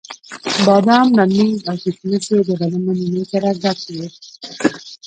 [0.65, 4.07] بادام، ممیز او کېشمش یې د غنمو نینو سره ګډ وو.